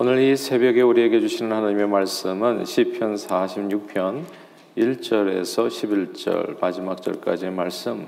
오늘 0.00 0.20
이 0.20 0.36
새벽에 0.36 0.80
우리에게 0.80 1.18
주시는 1.18 1.50
하나님의 1.50 1.88
말씀은 1.88 2.64
시편 2.64 3.16
46편 3.16 4.22
1절에서 4.76 5.66
11절 5.66 6.60
마지막 6.60 7.02
절까지의 7.02 7.50
말씀 7.50 8.06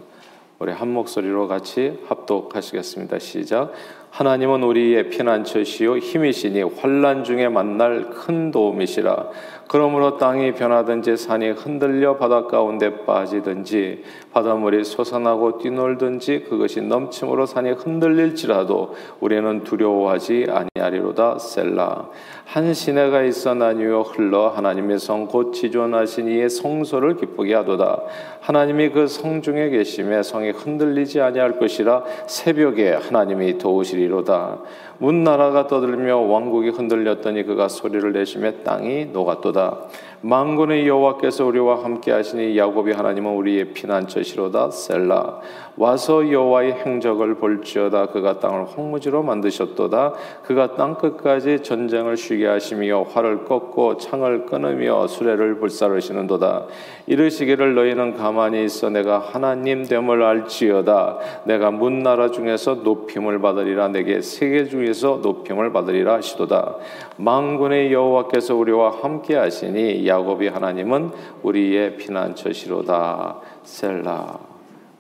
우리 0.60 0.70
한 0.70 0.92
목소리로 0.92 1.48
같이 1.48 1.98
합독하시겠습니다. 2.06 3.18
시작. 3.18 3.72
하나님은 4.10 4.64
우리의 4.64 5.08
피난처시요 5.08 5.98
힘이시니 5.98 6.62
환란 6.62 7.22
중에 7.24 7.48
만날 7.48 8.10
큰 8.10 8.50
도움이시라. 8.50 9.28
그러므로 9.68 10.18
땅이 10.18 10.54
변하든지 10.54 11.16
산이 11.16 11.50
흔들려 11.50 12.16
바닷 12.16 12.48
가운데 12.48 13.04
빠지든지 13.06 14.02
바닷물이 14.32 14.82
솟아나고 14.82 15.58
뛰놀든지 15.58 16.46
그것이 16.48 16.80
넘침으로 16.80 17.46
산이 17.46 17.70
흔들릴지라도 17.72 18.96
우리는 19.20 19.62
두려워하지 19.62 20.48
아니하리로다. 20.74 21.38
셀라. 21.38 22.08
한 22.46 22.74
시내가 22.74 23.22
있어 23.22 23.54
나뉘어 23.54 24.02
흘러 24.02 24.48
하나님의 24.48 24.98
성 24.98 25.28
곧 25.28 25.52
지존하신 25.52 26.26
이의 26.26 26.50
성소를 26.50 27.16
기쁘게 27.16 27.54
하도다. 27.54 28.02
하나님이 28.40 28.88
그 28.88 29.06
성 29.06 29.40
중에 29.40 29.70
계심에 29.70 30.24
성이 30.24 30.50
흔들리지 30.50 31.20
아니할 31.20 31.60
것이라 31.60 32.02
새벽에 32.26 32.90
하나님이 32.94 33.58
도우시리 33.58 33.99
로다 34.06 34.60
문 34.98 35.24
나라가 35.24 35.66
떠들며 35.66 36.18
왕국이 36.18 36.68
흔들렸더니 36.70 37.44
그가 37.44 37.68
소리를 37.68 38.12
내심에 38.12 38.62
땅이 38.62 39.06
녹았도다. 39.06 39.78
망군의 40.22 40.86
여호와께서 40.86 41.46
우리와 41.46 41.82
함께 41.82 42.12
하시니 42.12 42.58
야곱이 42.58 42.92
하나님은 42.92 43.36
우리의 43.36 43.72
피난처시로다 43.72 44.70
셀라. 44.70 45.40
와서 45.78 46.30
여호와의 46.30 46.72
행적을 46.72 47.36
볼지어다. 47.36 48.08
그가 48.08 48.38
땅을 48.38 48.66
황무지로 48.66 49.22
만드셨도다. 49.22 50.12
그가 50.42 50.74
땅 50.74 50.96
끝까지 50.96 51.62
전쟁을 51.62 52.18
쉬게 52.18 52.46
하시며 52.46 53.02
활을 53.04 53.46
꺾고 53.46 53.96
창을 53.96 54.44
끊으며 54.44 55.06
수레를 55.06 55.58
불사르시는도다. 55.58 56.66
이르시기를 57.06 57.74
너희는 57.74 58.16
가만히 58.16 58.62
있어 58.64 58.90
내가 58.90 59.18
하나님 59.18 59.86
됨을 59.86 60.22
알지어다. 60.22 61.18
내가 61.44 61.70
문 61.70 62.02
나라 62.02 62.30
중에서 62.30 62.74
높임을 62.74 63.40
받으리라. 63.40 63.88
내게 63.88 64.20
세계 64.20 64.66
중에서 64.66 65.20
높임을 65.22 65.72
받으리라 65.72 66.16
하시도다. 66.16 66.76
망군의 67.16 67.90
여호와께서 67.90 68.54
우리와 68.54 68.98
함께 69.00 69.34
하시니 69.34 70.09
야곱이 70.10 70.48
하나님은 70.48 71.12
우리의 71.42 71.96
피난처시로다 71.96 73.40
셀라 73.62 74.40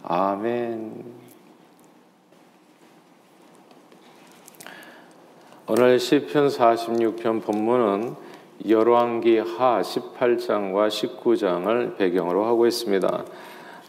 아멘. 0.04 1.04
오늘 5.66 5.98
시편 5.98 6.46
46편 6.48 7.42
본문은 7.42 8.14
열왕기 8.68 9.38
하 9.38 9.80
18장과 9.82 10.88
19장을 10.88 11.96
배경으로 11.96 12.44
하고 12.44 12.66
있습니다. 12.66 13.24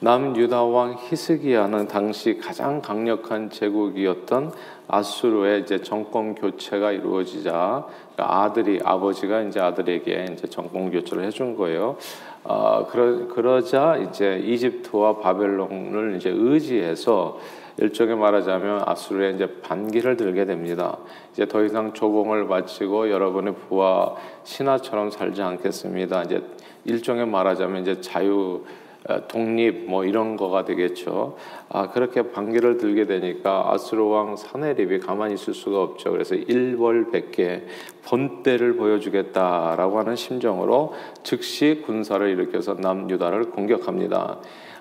남유다 0.03 0.63
왕 0.63 0.95
히스기야는 0.97 1.87
당시 1.87 2.39
가장 2.39 2.81
강력한 2.81 3.51
제국이었던 3.51 4.51
아수르의 4.87 5.61
이제 5.61 5.79
정권 5.83 6.33
교체가 6.33 6.91
이루어지자 6.91 7.85
아들이 8.17 8.79
아버지가 8.83 9.41
이제 9.43 9.59
아들에게 9.59 10.25
이제 10.33 10.47
정권 10.47 10.89
교체를 10.89 11.23
해준 11.23 11.55
거예요. 11.55 11.97
어, 12.43 12.87
그러, 12.89 13.27
그러자 13.27 13.97
이제 13.97 14.39
이집트와 14.43 15.17
바벨론을 15.19 16.15
이제 16.15 16.31
의지해서 16.31 17.39
일종의 17.77 18.15
말하자면 18.15 18.81
아수르에 18.87 19.33
이제 19.33 19.59
반기를 19.61 20.17
들게 20.17 20.45
됩니다. 20.45 20.97
이제 21.31 21.45
더 21.45 21.63
이상 21.63 21.93
조공을 21.93 22.47
바치고 22.47 23.11
여러분의 23.11 23.53
부하 23.53 24.15
신하처럼 24.45 25.11
살지 25.11 25.43
않겠습니다. 25.43 26.23
이제 26.23 26.43
일종의 26.85 27.27
말하자면 27.27 27.83
이제 27.83 28.01
자유 28.01 28.63
어, 28.63 28.90
독립 29.27 29.85
뭐 29.89 30.05
이런 30.05 30.37
거가 30.37 30.63
되겠죠. 30.65 31.37
아 31.69 31.89
그렇게 31.89 32.31
반기를 32.31 32.77
들게 32.77 33.05
되니까 33.05 33.71
아수르 33.71 34.03
왕 34.03 34.35
사네립이 34.35 34.99
가만히 34.99 35.33
있을 35.33 35.53
수가 35.53 35.81
없죠. 35.81 36.11
그래서 36.11 36.35
일벌백계 36.35 37.65
본때를 38.05 38.75
보여주겠다라고 38.75 39.99
하는 39.99 40.15
심정으로 40.15 40.93
즉시 41.23 41.81
군사를 41.85 42.27
일으켜서 42.27 42.75
남유다를 42.75 43.51
공격합니다. 43.51 44.37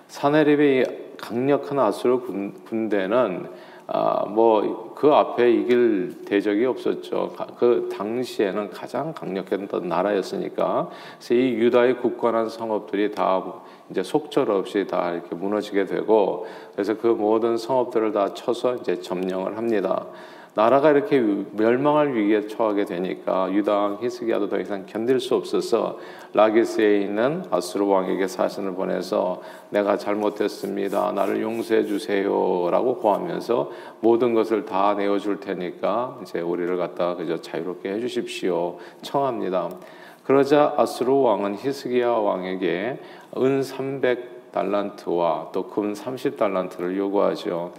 사네립의 0.08 1.14
강력한 1.16 1.78
아수르 1.78 2.20
군, 2.20 2.54
군대는 2.64 3.48
아, 3.92 4.24
뭐, 4.24 4.94
그 4.94 5.08
앞에 5.08 5.50
이길 5.50 6.24
대적이 6.24 6.64
없었죠. 6.66 7.34
그 7.58 7.88
당시에는 7.92 8.70
가장 8.70 9.12
강력했던 9.12 9.88
나라였으니까. 9.88 10.90
그래서 11.18 11.34
이 11.34 11.54
유다의 11.54 11.98
굳건한 11.98 12.50
성읍들이 12.50 13.10
다 13.10 13.42
이제 13.90 14.02
속절없이 14.02 14.86
다 14.86 15.12
이렇게 15.12 15.34
무너지게 15.34 15.86
되고, 15.86 16.46
그래서 16.72 16.96
그 16.96 17.08
모든 17.08 17.56
성읍들을 17.56 18.12
다 18.12 18.34
쳐서 18.34 18.76
이제 18.76 19.00
점령을 19.00 19.56
합니다. 19.56 20.06
나라가 20.54 20.90
이렇게 20.90 21.20
멸망할 21.52 22.12
위기에 22.12 22.48
처하게 22.48 22.84
되니까 22.84 23.52
유다 23.52 23.98
히스기야도 24.00 24.48
더 24.48 24.58
이상 24.58 24.84
견딜 24.84 25.20
수 25.20 25.36
없어서 25.36 25.98
라기스에 26.32 27.02
있는 27.02 27.44
아수르 27.50 27.86
왕에게 27.86 28.26
사신을 28.26 28.74
보내서 28.74 29.42
내가 29.70 29.96
잘못했습니다. 29.96 31.12
나를 31.12 31.40
용서해 31.40 31.84
주세요라고 31.84 32.96
고하면서 32.96 33.70
모든 34.00 34.34
것을 34.34 34.64
다 34.64 34.94
내어 34.94 35.18
줄 35.18 35.38
테니까 35.38 36.18
이제 36.22 36.40
우리를 36.40 36.76
갖다 36.76 37.14
그저 37.14 37.40
자유롭게 37.40 37.92
해 37.92 38.00
주십시오. 38.00 38.78
청합니다. 39.02 39.70
그러자 40.24 40.74
아수르 40.76 41.12
왕은 41.12 41.56
히스기야 41.56 42.08
왕에게 42.08 42.98
은 43.36 43.60
300달란트와 43.60 45.52
또 45.52 45.68
금 45.68 45.92
30달란트를 45.92 46.96
요구하죠. 46.96 47.72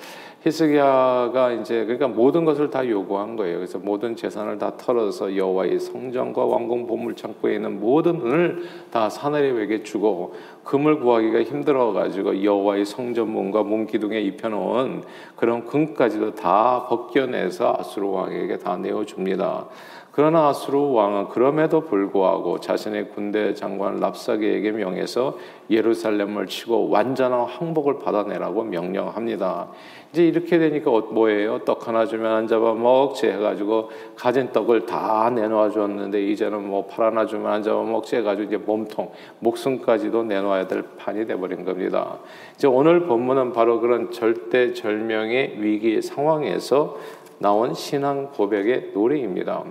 히스기야가 0.44 1.52
이제 1.52 1.84
그러니까 1.86 2.08
모든 2.08 2.46
것을 2.46 2.72
다 2.72 2.88
요구한 2.90 3.36
거예요. 3.36 3.58
그래서 3.58 3.78
모든 3.78 4.16
재산을 4.16 4.58
다 4.58 4.76
털어서 4.76 5.36
여호와의 5.38 5.80
성전과 5.80 6.44
왕궁 6.46 6.88
보물 6.88 7.16
창고에 7.16 7.56
있는 7.56 7.80
모든 7.80 8.16
은을 8.20 8.64
다 8.90 9.08
사내립에게 9.08 9.84
주고 9.84 10.34
금을 10.64 11.00
구하기가 11.00 11.44
힘들어 11.44 11.94
가지고 11.94 12.44
여호와의 12.44 12.86
성전 12.86 13.30
문과 13.30 13.62
문 13.62 13.86
기둥에 13.86 14.20
입혀 14.22 14.50
놓은 14.50 15.04
그런 15.36 15.64
금까지도 15.68 16.34
다 16.34 16.88
벗겨내서 16.90 17.76
아수르 17.78 18.08
왕에게 18.08 18.58
다 18.58 18.78
내어 18.78 19.06
줍니다. 19.06 19.68
그러나 20.14 20.50
아수르 20.50 20.78
왕은 20.78 21.30
그럼에도 21.30 21.82
불구하고 21.82 22.60
자신의 22.60 23.12
군대 23.12 23.54
장관 23.54 24.02
랍사게에게 24.02 24.72
명해서 24.72 25.38
예루살렘을 25.70 26.48
치고 26.48 26.90
완전한 26.90 27.46
항복을 27.46 28.00
받아내라고 28.00 28.64
명령합니다. 28.64 29.70
이제 30.12 30.28
이렇게 30.28 30.60
되니까 30.60 30.92
어, 30.92 31.00
뭐예요? 31.00 31.60
떡 31.60 31.88
하나 31.88 32.06
주면 32.06 32.30
안 32.30 32.48
잡아먹지 32.48 33.28
해가지고 33.28 33.90
가진 34.18 34.52
떡을 34.52 34.86
다 34.86 35.32
내놓아 35.34 35.70
줬는데 35.70 36.22
이제는 36.28 36.68
뭐 36.68 36.88
팔 36.88 37.06
하나 37.06 37.26
주면 37.26 37.50
안 37.50 37.64
잡아먹지 37.64 38.18
해가지고 38.18 38.48
이제 38.48 38.58
몸통, 38.58 39.12
목숨까지도 39.40 40.24
내놓아야 40.24 40.68
될 40.68 40.84
판이 40.98 41.26
돼버린 41.26 41.64
겁니다. 41.64 42.18
이제 42.56 42.68
오늘 42.68 43.06
본문은 43.06 43.54
바로 43.54 43.80
그런 43.80 44.12
절대절명의 44.12 45.56
위기 45.60 46.02
상황에서 46.02 46.98
나온 47.42 47.74
신앙 47.74 48.30
고백의 48.32 48.92
노래입니다. 48.94 49.64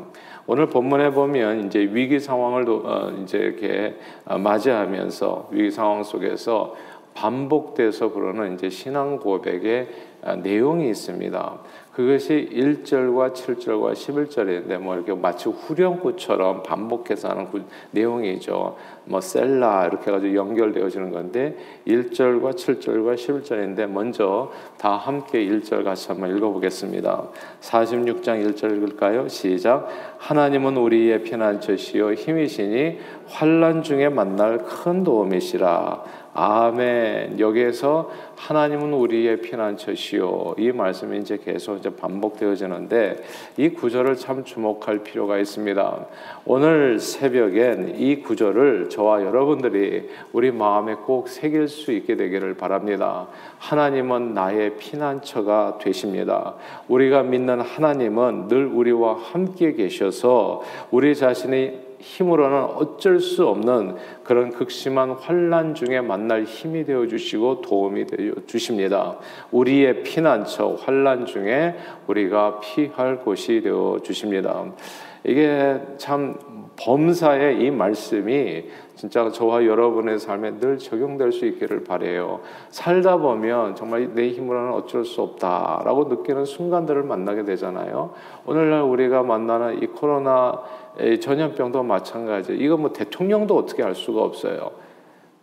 오늘 0.46 0.66
본문에 0.66 1.10
보면 1.10 1.66
이제 1.66 1.80
위기 1.80 2.18
상황을 2.18 2.64
어, 2.68 3.10
이제 3.22 3.38
이렇게 3.38 3.96
어, 4.24 4.38
맞이하면서 4.38 5.48
위기 5.50 5.70
상황 5.70 6.02
속에서 6.02 6.74
반복돼서 7.14 8.10
부르는 8.10 8.54
이제 8.54 8.70
신앙 8.70 9.18
고백의 9.18 9.88
어, 10.22 10.36
내용이 10.36 10.90
있습니다. 10.90 11.60
그것이 11.92 12.48
1절과 12.52 13.34
7절과 13.34 13.92
11절인데 13.94 14.78
뭐 14.78 14.94
이렇게 14.94 15.12
마치 15.12 15.48
후렴구처럼 15.48 16.62
반복해서 16.62 17.28
하는 17.28 17.50
그 17.50 17.64
내용이죠. 17.90 18.76
뭐 19.06 19.20
셀라 19.20 19.86
이렇게 19.86 20.06
해가지고 20.06 20.34
연결되어지는 20.34 21.10
건데 21.10 21.56
1절과 21.86 22.54
7절과 22.54 23.16
11절인데 23.16 23.86
먼저 23.86 24.52
다 24.78 24.92
함께 24.92 25.44
1절 25.44 25.84
같이 25.84 26.08
한번 26.08 26.34
읽어 26.36 26.50
보겠습니다. 26.50 27.28
46장 27.60 28.46
1절 28.46 28.76
읽을까요? 28.76 29.28
시작. 29.28 29.88
하나님은 30.18 30.76
우리의 30.76 31.22
피난처시요 31.24 32.12
힘이시니 32.12 32.98
환란 33.26 33.82
중에 33.82 34.08
만날 34.08 34.58
큰 34.58 35.02
도움이시라. 35.02 36.04
아멘. 36.32 37.40
여기에서 37.40 38.10
하나님은 38.36 38.92
우리의 38.94 39.40
피난처시요. 39.40 40.54
이 40.58 40.70
말씀이 40.70 41.18
이제 41.18 41.36
계속 41.36 41.76
이제 41.78 41.90
반복되어지는데 41.90 43.22
이 43.56 43.70
구절을 43.70 44.16
참 44.16 44.44
주목할 44.44 45.00
필요가 45.00 45.38
있습니다. 45.38 46.06
오늘 46.44 47.00
새벽엔 47.00 47.96
이 47.98 48.20
구절을 48.20 48.90
저와 48.90 49.22
여러분들이 49.24 50.08
우리 50.32 50.52
마음에 50.52 50.94
꼭 50.94 51.28
새길 51.28 51.66
수 51.68 51.90
있게 51.92 52.16
되기를 52.16 52.54
바랍니다. 52.54 53.26
하나님은 53.58 54.32
나의 54.32 54.76
피난처가 54.76 55.78
되십니다. 55.82 56.54
우리가 56.88 57.24
믿는 57.24 57.60
하나님은 57.60 58.48
늘 58.48 58.66
우리와 58.66 59.16
함께 59.16 59.72
계셔서 59.72 60.62
우리 60.92 61.16
자신이 61.16 61.89
힘으로는 62.00 62.62
어쩔 62.76 63.20
수 63.20 63.46
없는 63.46 63.96
그런 64.24 64.50
극심한 64.50 65.12
환란 65.12 65.74
중에 65.74 66.00
만날 66.00 66.44
힘이 66.44 66.84
되어 66.84 67.06
주시고 67.06 67.60
도움이 67.60 68.06
되어 68.06 68.32
주십니다. 68.46 69.18
우리의 69.50 70.02
피난처 70.02 70.76
환란 70.80 71.26
중에 71.26 71.74
우리가 72.06 72.60
피할 72.60 73.18
곳이 73.18 73.60
되어 73.60 73.98
주십니다. 74.02 74.64
이게 75.24 75.80
참 75.98 76.38
범사의 76.76 77.62
이 77.62 77.70
말씀이 77.70 78.64
진짜 79.00 79.30
저와 79.30 79.64
여러분의 79.64 80.18
삶에 80.18 80.58
늘 80.60 80.76
적용될 80.76 81.32
수 81.32 81.46
있기를 81.46 81.84
바래요. 81.84 82.40
살다 82.68 83.16
보면 83.16 83.74
정말 83.74 84.14
내 84.14 84.28
힘으로는 84.28 84.74
어쩔 84.74 85.06
수 85.06 85.22
없다라고 85.22 86.04
느끼는 86.04 86.44
순간들을 86.44 87.04
만나게 87.04 87.44
되잖아요. 87.44 88.10
오늘날 88.44 88.82
우리가 88.82 89.22
만나는 89.22 89.82
이 89.82 89.86
코로나 89.86 90.60
전염병도 91.18 91.82
마찬가지. 91.82 92.54
이거 92.58 92.76
뭐 92.76 92.92
대통령도 92.92 93.56
어떻게 93.56 93.82
할 93.82 93.94
수가 93.94 94.20
없어요. 94.20 94.72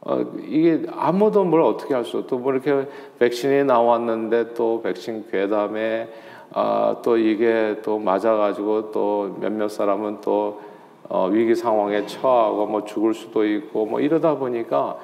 어, 0.01 0.23
이게 0.47 0.83
아무도 0.91 1.43
뭘 1.43 1.61
어떻게 1.61 1.95
할 1.95 2.05
수, 2.05 2.27
또뭐 2.27 2.53
이렇게 2.53 2.87
백신이 3.17 3.63
나왔는데 3.63 4.53
또 4.53 4.83
백신 4.83 5.31
괴담에 5.31 6.09
아, 6.53 6.97
또 7.01 7.17
이게 7.17 7.77
또 7.83 7.97
맞아가지고 7.97 8.91
또 8.91 9.35
몇몇 9.39 9.67
사람은 9.69 10.21
또 10.21 10.61
어, 11.09 11.27
위기 11.27 11.55
상황에 11.55 12.05
처하고 12.05 12.65
뭐 12.67 12.83
죽을 12.83 13.13
수도 13.13 13.45
있고 13.45 13.85
뭐 13.85 13.99
이러다 13.99 14.35
보니까 14.37 14.97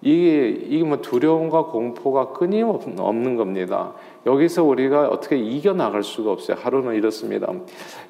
이게 0.00 0.48
이게 0.48 0.84
뭐 0.84 1.00
두려움과 1.00 1.66
공포가 1.66 2.32
끊임없는 2.32 3.36
겁니다. 3.36 3.92
여기서 4.24 4.62
우리가 4.62 5.08
어떻게 5.08 5.36
이겨 5.36 5.72
나갈 5.72 6.02
수가 6.02 6.30
없어요. 6.30 6.56
하루는 6.60 6.94
이렇습니다. 6.94 7.52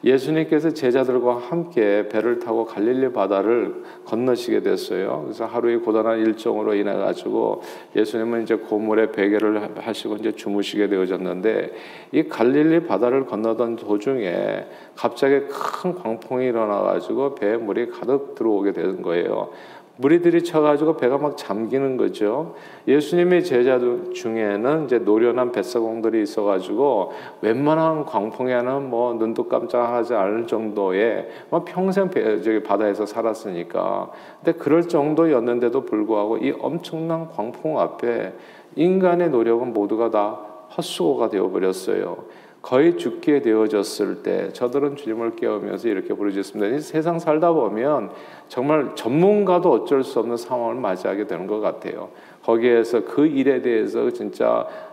예수님께서 0.04 0.70
제자들과 0.70 1.38
함께 1.38 2.08
배를 2.08 2.38
타고 2.38 2.66
갈릴리 2.66 3.12
바다를 3.12 3.82
건너시게 4.04 4.60
됐어요. 4.60 5.22
그래서 5.24 5.46
하루의 5.46 5.78
고단한 5.78 6.18
일정으로 6.18 6.74
인해 6.74 6.92
가지고 6.92 7.62
예수님은 7.96 8.42
이제 8.42 8.56
고물에 8.56 9.10
베개를 9.12 9.78
하시고 9.78 10.16
이제 10.16 10.32
주무시게 10.32 10.88
되어졌는데 10.88 11.72
이 12.12 12.24
갈릴리 12.24 12.86
바다를 12.86 13.24
건너던 13.24 13.76
도중에 13.76 14.66
갑자기 14.94 15.40
큰 15.48 15.94
광풍이 15.94 16.46
일어나 16.46 16.80
가지고 16.82 17.34
배에 17.34 17.56
물이 17.56 17.88
가득 17.90 18.34
들어오게 18.34 18.72
되는 18.72 19.00
거예요. 19.00 19.50
물이 19.96 20.22
들이 20.22 20.42
쳐가지고 20.42 20.96
배가 20.96 21.18
막 21.18 21.36
잠기는 21.36 21.96
거죠. 21.96 22.54
예수님의 22.88 23.44
제자 23.44 23.78
중에는 24.14 24.86
이제 24.86 24.98
노련한 24.98 25.52
뱃사공들이 25.52 26.22
있어가지고 26.22 27.12
웬만한 27.42 28.06
광풍에는 28.06 28.88
뭐 28.88 29.12
눈도 29.14 29.48
깜짝하지 29.48 30.14
않을 30.14 30.46
정도의 30.46 31.28
뭐 31.50 31.64
평생 31.64 32.08
배, 32.08 32.40
저기 32.40 32.62
바다에서 32.62 33.04
살았으니까. 33.04 34.10
근데 34.42 34.58
그럴 34.58 34.88
정도였는데도 34.88 35.84
불구하고 35.84 36.38
이 36.38 36.54
엄청난 36.58 37.28
광풍 37.28 37.78
앞에 37.78 38.32
인간의 38.76 39.30
노력은 39.30 39.74
모두가 39.74 40.10
다 40.10 40.40
헛수고가 40.76 41.28
되어버렸어요. 41.28 42.24
거의 42.62 42.96
죽게 42.96 43.42
되어졌을 43.42 44.22
때 44.22 44.52
저들은 44.52 44.94
주님을 44.94 45.34
깨우면서 45.34 45.88
이렇게 45.88 46.14
부르짖습니다. 46.14 46.78
세상 46.78 47.18
살다 47.18 47.52
보면 47.52 48.10
정말 48.46 48.94
전문가도 48.94 49.70
어쩔 49.70 50.04
수 50.04 50.20
없는 50.20 50.36
상황을 50.36 50.76
맞이하게 50.76 51.26
되는 51.26 51.48
것 51.48 51.58
같아요. 51.58 52.10
거기에서 52.44 53.04
그 53.04 53.26
일에 53.26 53.62
대해서 53.62 54.10
진짜 54.10 54.66
어, 54.66 54.91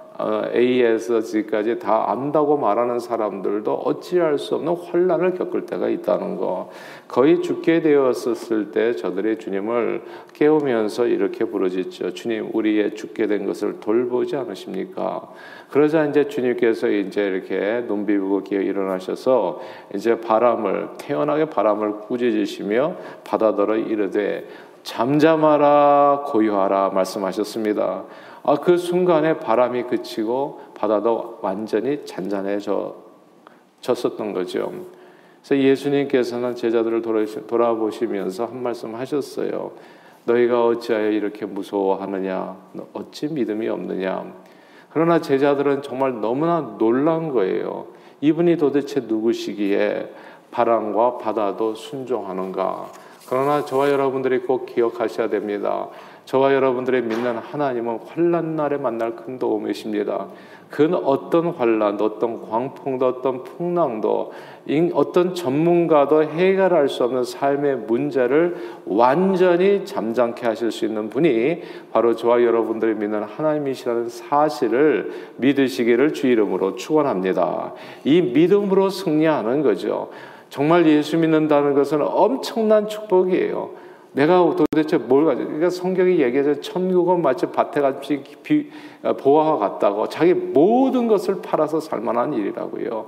A에서 0.53 1.21
G까지 1.21 1.79
다 1.79 2.11
안다고 2.11 2.57
말하는 2.57 2.99
사람들도 2.99 3.73
어찌할 3.73 4.37
수 4.37 4.55
없는 4.55 4.73
혼란을 4.73 5.33
겪을 5.35 5.65
때가 5.65 5.89
있다는 5.89 6.35
거. 6.37 6.69
거의 7.07 7.41
죽게 7.41 7.81
되었을 7.81 8.71
때 8.71 8.95
저들이 8.95 9.37
주님을 9.37 10.03
깨우면서 10.33 11.07
이렇게 11.07 11.45
부르짖죠. 11.45 12.13
주님, 12.13 12.49
우리의 12.53 12.95
죽게 12.95 13.27
된 13.27 13.45
것을 13.45 13.79
돌보지 13.79 14.35
않으십니까? 14.35 15.29
그러자 15.69 16.05
이제 16.05 16.27
주님께서 16.27 16.89
이제 16.89 17.25
이렇게 17.25 17.85
눈 17.87 18.05
비비고 18.05 18.43
기어 18.43 18.59
일어나셔서 18.59 19.61
이제 19.95 20.19
바람을 20.19 20.89
태연하게 20.97 21.45
바람을 21.45 21.99
꾸짖으시며 22.01 22.95
바다더러 23.23 23.77
이르되 23.77 24.47
잠잠하라 24.83 26.23
고요하라 26.27 26.89
말씀하셨습니다. 26.89 28.03
아, 28.43 28.55
그 28.55 28.77
순간에 28.77 29.37
바람이 29.37 29.83
그치고 29.83 30.61
바다도 30.75 31.39
완전히 31.41 32.05
잔잔해져 32.05 32.95
졌었던 33.81 34.33
거죠. 34.33 34.71
그래서 35.43 35.63
예수님께서는 35.63 36.55
제자들을 36.55 37.01
돌아보시면서 37.47 38.45
한 38.45 38.61
말씀 38.61 38.95
하셨어요. 38.95 39.71
너희가 40.25 40.65
어찌하여 40.65 41.11
이렇게 41.11 41.45
무서워하느냐? 41.45 42.55
어찌 42.93 43.27
믿음이 43.27 43.67
없느냐? 43.67 44.33
그러나 44.91 45.21
제자들은 45.21 45.81
정말 45.81 46.19
너무나 46.19 46.75
놀란 46.77 47.29
거예요. 47.29 47.87
이분이 48.21 48.57
도대체 48.57 49.01
누구시기에 49.01 50.13
바람과 50.51 51.17
바다도 51.19 51.75
순종하는가? 51.75 52.91
그러나 53.29 53.63
저와 53.63 53.91
여러분들이 53.91 54.39
꼭 54.39 54.65
기억하셔야 54.65 55.29
됩니다. 55.29 55.87
저와 56.25 56.53
여러분들의 56.53 57.03
믿는 57.03 57.37
하나님은 57.37 57.99
환란 58.07 58.55
날에 58.55 58.77
만날 58.77 59.15
큰 59.15 59.37
도움이십니다. 59.37 60.27
그 60.69 60.85
어떤 61.03 61.47
환란, 61.47 61.99
어떤 62.01 62.47
광풍도, 62.47 63.07
어떤 63.07 63.43
풍랑도, 63.43 64.31
어떤 64.93 65.35
전문가도 65.35 66.23
해결할 66.23 66.89
수 66.89 67.03
없는 67.03 67.23
삶의 67.23 67.77
문제를 67.77 68.55
완전히 68.85 69.85
잠잠케 69.85 70.45
하실 70.45 70.71
수 70.71 70.85
있는 70.85 71.09
분이 71.09 71.61
바로 71.91 72.15
저와 72.15 72.43
여러분들이 72.43 72.93
믿는 72.95 73.23
하나님이시라는 73.23 74.09
사실을 74.09 75.11
믿으시기를 75.37 76.13
주 76.13 76.27
이름으로 76.27 76.75
축원합니다. 76.75 77.73
이 78.03 78.21
믿음으로 78.21 78.89
승리하는 78.89 79.63
거죠. 79.63 80.09
정말 80.49 80.85
예수 80.87 81.17
믿는다는 81.17 81.73
것은 81.73 82.01
엄청난 82.01 82.87
축복이에요. 82.87 83.71
내가 84.11 84.55
도대체 84.55 84.97
뭘 84.97 85.25
가지고, 85.25 85.45
그러니까 85.45 85.69
성경이 85.69 86.19
얘기하죠. 86.19 86.61
천국은 86.61 87.21
마치 87.21 87.45
밭에 87.45 87.79
같이 87.79 88.23
보화와 89.21 89.57
같다고. 89.57 90.09
자기 90.09 90.33
모든 90.33 91.07
것을 91.07 91.41
팔아서 91.41 91.79
살 91.79 92.01
만한 92.01 92.33
일이라고요. 92.33 93.07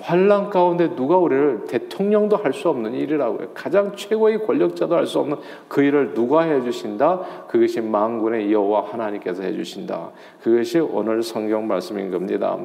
환란 0.00 0.50
가운데 0.50 0.94
누가 0.96 1.16
우리를 1.16 1.66
대통령도 1.66 2.36
할 2.36 2.52
수 2.52 2.68
없는 2.68 2.94
일이라고요. 2.94 3.48
가장 3.54 3.94
최고의 3.96 4.44
권력자도 4.44 4.94
할 4.94 5.06
수 5.06 5.18
없는 5.20 5.36
그 5.68 5.82
일을 5.82 6.14
누가 6.14 6.42
해주신다? 6.42 7.20
그것이 7.48 7.80
만군의 7.80 8.52
여호와 8.52 8.86
하나님께서 8.86 9.42
해주신다. 9.42 10.10
그것이 10.42 10.80
오늘 10.80 11.22
성경 11.22 11.66
말씀인 11.66 12.10
겁니다. 12.10 12.58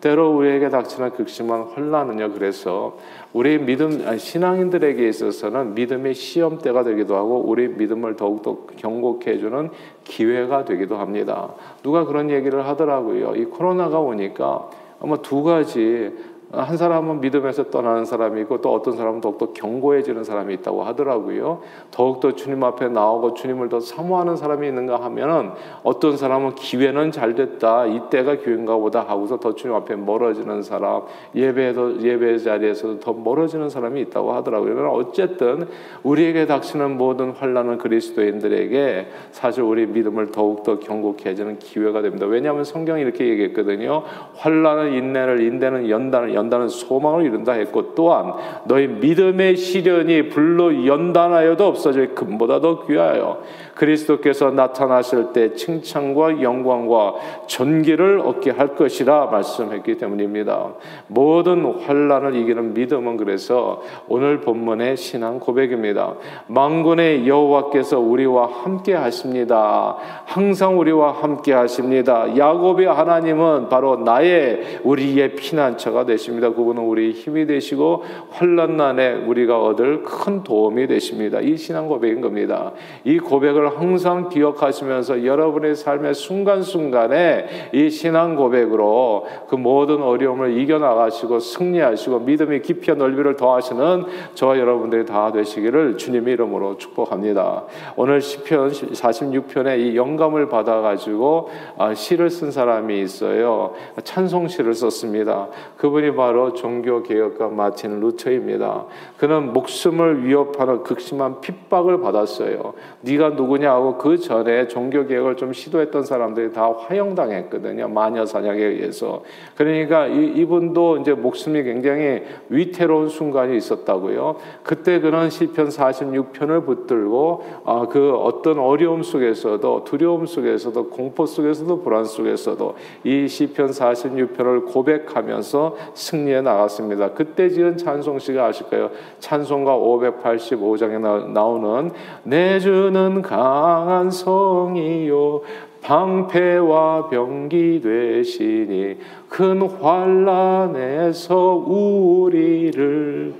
때로 0.00 0.36
우리에게 0.36 0.68
닥치는 0.68 1.10
극심한 1.12 1.62
혼란은요. 1.62 2.32
그래서 2.32 2.98
우리 3.32 3.58
믿음 3.58 4.18
신앙인들에게 4.18 5.08
있어서는 5.08 5.74
믿음의 5.74 6.14
시험 6.14 6.58
때가 6.58 6.82
되기도 6.82 7.16
하고 7.16 7.44
우리 7.46 7.68
믿음을 7.68 8.16
더욱더 8.16 8.58
경고케 8.76 9.32
해주는 9.32 9.70
기회가 10.04 10.64
되기도 10.64 10.96
합니다. 10.96 11.50
누가 11.82 12.04
그런 12.04 12.30
얘기를 12.30 12.66
하더라고요. 12.66 13.36
이 13.36 13.44
코로나가 13.44 14.00
오니까 14.00 14.68
아마 15.00 15.16
두 15.16 15.42
가지 15.42 16.12
한 16.52 16.76
사람은 16.76 17.22
믿음에서 17.22 17.70
떠나는 17.70 18.04
사람이 18.04 18.42
있고 18.42 18.60
또 18.60 18.74
어떤 18.74 18.94
사람은 18.94 19.22
더욱더 19.22 19.52
경고해지는 19.54 20.22
사람이 20.22 20.52
있다고 20.54 20.82
하더라고요. 20.82 21.62
더욱더 21.90 22.32
주님 22.32 22.62
앞에 22.62 22.88
나오고 22.88 23.32
주님을 23.32 23.70
더 23.70 23.80
사모하는 23.80 24.36
사람이 24.36 24.68
있는가 24.68 25.02
하면은 25.02 25.52
어떤 25.82 26.18
사람은 26.18 26.54
기회는 26.56 27.10
잘 27.10 27.34
됐다. 27.34 27.86
이때가 27.86 28.36
기회인가 28.36 28.76
보다 28.76 29.00
하고서 29.00 29.40
더 29.40 29.54
주님 29.54 29.74
앞에 29.76 29.96
멀어지는 29.96 30.62
사람, 30.62 31.02
예배도 31.34 32.02
예배 32.02 32.36
자리에서도 32.36 33.00
더 33.00 33.14
멀어지는 33.14 33.70
사람이 33.70 34.02
있다고 34.02 34.32
하더라고요. 34.32 34.74
그러나 34.74 34.90
어쨌든 34.90 35.68
우리에게 36.02 36.46
닥치는 36.46 36.98
모든 36.98 37.30
환란은 37.30 37.78
그리스도인들에게 37.78 39.06
사실 39.30 39.62
우리 39.62 39.86
믿음을 39.86 40.30
더욱더 40.30 40.78
경고케 40.78 41.30
해주는 41.30 41.58
기회가 41.60 42.02
됩니다. 42.02 42.26
왜냐하면 42.26 42.64
성경이 42.64 43.00
이렇게 43.00 43.26
얘기했거든요. 43.26 44.02
환란은 44.34 44.92
인내를 44.92 45.40
인내는 45.40 45.88
연단을 45.88 46.41
연다는 46.42 46.68
소망을 46.68 47.24
이룬다 47.24 47.52
했고 47.52 47.94
또한 47.94 48.34
너희 48.64 48.86
믿음의 48.88 49.56
시련이 49.56 50.28
불로 50.28 50.86
연단하여도 50.86 51.66
없어질 51.66 52.14
금보다 52.14 52.60
더 52.60 52.84
귀하여 52.86 53.42
그리스도께서 53.74 54.50
나타나실 54.50 55.32
때 55.32 55.54
칭찬과 55.54 56.42
영광과 56.42 57.14
존귀를 57.46 58.20
얻게 58.20 58.50
할 58.50 58.74
것이라 58.74 59.26
말씀했기 59.26 59.96
때문입니다. 59.96 60.74
모든 61.06 61.64
환란을 61.80 62.36
이기는 62.36 62.74
믿음은 62.74 63.16
그래서 63.16 63.82
오늘 64.08 64.40
본문의 64.40 64.96
신앙 64.96 65.40
고백입니다. 65.40 66.14
망군의 66.48 67.26
여호와께서 67.26 67.98
우리와 67.98 68.48
함께 68.62 68.94
하십니다. 68.94 69.96
항상 70.26 70.78
우리와 70.78 71.12
함께 71.12 71.52
하십니다. 71.52 72.36
야곱의 72.36 72.86
하나님은 72.86 73.68
바로 73.68 73.96
나의 73.96 74.80
우리의 74.82 75.34
피난처가 75.34 76.04
되십 76.04 76.31
니다. 76.34 76.50
그분은 76.50 76.82
우리 76.82 77.12
힘이 77.12 77.46
되시고 77.46 78.04
환란난에 78.30 79.24
우리가 79.26 79.62
얻을 79.62 80.02
큰 80.02 80.42
도움이 80.42 80.86
되십니다. 80.86 81.40
이 81.40 81.56
신앙 81.56 81.88
고백인 81.88 82.20
겁니다. 82.20 82.72
이 83.04 83.18
고백을 83.18 83.78
항상 83.78 84.28
기억하시면서 84.28 85.24
여러분의 85.24 85.74
삶의 85.74 86.14
순간순간에 86.14 87.70
이 87.72 87.90
신앙 87.90 88.36
고백으로 88.36 89.26
그 89.48 89.56
모든 89.56 90.02
어려움을 90.02 90.58
이겨나가시고 90.58 91.38
승리하시고 91.38 92.20
믿음의 92.20 92.62
깊이와 92.62 92.96
넓이를 92.96 93.36
더하시는 93.36 94.04
저와 94.34 94.58
여러분들이 94.58 95.06
다 95.06 95.32
되시기를 95.32 95.98
주님의 95.98 96.34
이름으로 96.34 96.78
축복합니다. 96.78 97.64
오늘 97.96 98.20
시편 98.20 98.70
46편에 98.70 99.78
이 99.80 99.96
영감을 99.96 100.48
받아가지고 100.48 101.50
아, 101.78 101.94
시를 101.94 102.30
쓴 102.30 102.50
사람이 102.50 103.00
있어요. 103.00 103.74
찬송시를 104.02 104.74
썼습니다. 104.74 105.48
그분이 105.76 106.14
바로 106.22 106.52
종교개혁가 106.52 107.48
마틴 107.48 107.98
루터입니다. 107.98 108.84
그는 109.16 109.52
목숨을 109.52 110.24
위협하는 110.24 110.84
극심한 110.84 111.40
핍박을 111.40 112.00
받았어요. 112.00 112.74
네가 113.00 113.30
누구냐 113.30 113.72
하고 113.72 113.98
그 113.98 114.18
전에 114.18 114.68
종교개혁을 114.68 115.36
좀 115.36 115.52
시도했던 115.52 116.04
사람들이 116.04 116.52
다 116.52 116.72
화형당했거든요. 116.72 117.88
마녀 117.88 118.24
사냥에 118.24 118.62
의해서. 118.62 119.24
그러니까 119.56 120.06
이, 120.06 120.44
분도 120.44 120.98
이제 120.98 121.12
목숨이 121.12 121.64
굉장히 121.64 122.22
위태로운 122.48 123.08
순간이 123.08 123.56
있었다고요. 123.56 124.36
그때 124.62 125.00
그는 125.00 125.28
시편 125.28 125.70
46편을 125.70 126.64
붙들고 126.64 127.44
아, 127.64 127.86
그 127.90 128.14
어떤 128.14 128.60
어려움 128.60 129.02
속에서도 129.02 129.82
두려움 129.82 130.26
속에서도 130.26 130.88
공포 130.90 131.26
속에서도 131.26 131.82
불안 131.82 132.04
속에서도 132.04 132.76
이 133.02 133.26
시편 133.26 133.70
46편을 133.70 134.72
고백하면서 134.72 135.76
승리해 136.02 136.42
나갔습니다. 136.42 137.12
그때 137.12 137.48
지은 137.48 137.76
찬송시가 137.76 138.46
아실까요? 138.46 138.90
찬송가 139.20 139.76
585장에 139.76 141.30
나오는 141.32 141.92
내 142.24 142.58
주는 142.58 143.22
강한 143.22 144.10
성이요 144.10 145.42
방패와 145.82 147.08
병기 147.08 147.80
되시니 147.82 148.98
큰 149.28 149.62
환란에서 149.62 151.36
우리를 151.66 153.34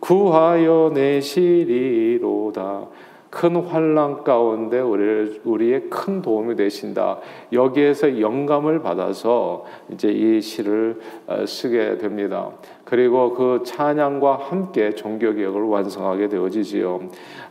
구하여 0.00 0.90
내시리로다. 0.92 2.86
큰 3.30 3.56
환란 3.56 4.24
가운데 4.24 4.80
우리를, 4.80 5.42
우리의 5.44 5.88
큰 5.88 6.20
도움이 6.20 6.56
되신다. 6.56 7.18
여기에서 7.52 8.20
영감을 8.20 8.82
받아서 8.82 9.64
이제 9.92 10.10
이 10.10 10.40
시를 10.40 11.00
어, 11.26 11.46
쓰게 11.46 11.98
됩니다. 11.98 12.50
그리고 12.84 13.34
그 13.34 13.62
찬양과 13.64 14.36
함께 14.36 14.96
종교 14.96 15.32
개혁을 15.32 15.62
완성하게 15.62 16.28
되어지지요. 16.28 17.00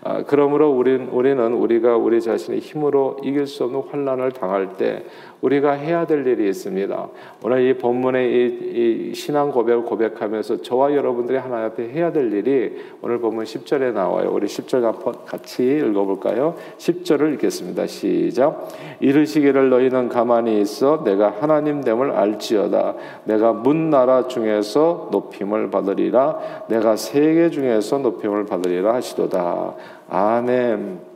아, 0.03 0.23
그러므로 0.27 0.69
우리는, 0.69 1.07
우리는 1.07 1.53
우리가 1.53 1.95
우리 1.95 2.21
자신의 2.21 2.59
힘으로 2.59 3.17
이길 3.23 3.47
수 3.47 3.63
없는 3.63 3.83
환란을 3.89 4.33
당할 4.33 4.75
때 4.75 5.05
우리가 5.41 5.71
해야 5.71 6.05
될 6.05 6.25
일이 6.27 6.49
있습니다. 6.49 7.07
오늘 7.43 7.67
이 7.67 7.73
본문의 7.77 8.31
이, 8.31 9.09
이 9.11 9.13
신앙 9.15 9.51
고백을 9.51 9.83
고백하면서 9.83 10.61
저와 10.61 10.93
여러분들이 10.93 11.37
하나님 11.37 11.65
앞에 11.67 11.89
해야 11.89 12.11
될 12.11 12.31
일이 12.33 12.75
오늘 13.01 13.19
본문 13.19 13.45
10절에 13.45 13.93
나와요. 13.93 14.31
우리 14.33 14.47
10절 14.47 14.81
한번 14.81 15.15
같이 15.25 15.63
읽어볼까요? 15.63 16.55
10절을 16.77 17.33
읽겠습니다. 17.33 17.87
시작. 17.87 18.67
이르시기를 18.99 19.69
너희는 19.69 20.09
가만히 20.09 20.59
있어 20.61 21.03
내가 21.03 21.35
하나님 21.39 21.81
됨을 21.81 22.11
알지어다. 22.11 22.95
내가 23.23 23.53
문 23.53 23.89
나라 23.89 24.27
중에서 24.27 25.09
높임을 25.11 25.69
받으리라. 25.71 26.65
내가 26.67 26.95
세계 26.95 27.49
중에서 27.49 27.99
높임을 27.99 28.45
받으리라 28.45 28.93
하시도다. 28.93 29.75
아멘. 30.09 31.08